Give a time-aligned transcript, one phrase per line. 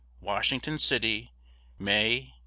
[0.19, 1.31] Washington City,
[1.77, 2.33] May, 1872.